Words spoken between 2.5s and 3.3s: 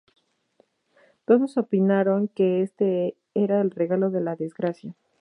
este